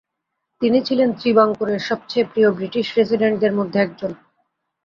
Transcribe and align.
তিনি 0.61 0.79
ছিলেন 0.87 1.09
ত্রিবাঙ্কুরের 1.19 1.81
সবচেয়ে 1.89 2.29
প্রিয় 2.31 2.49
ব্রিটিশ 2.51 2.85
রেসিডেন্টদের 2.97 3.53
মধ্যে 3.53 3.77
একজন। 3.79 4.11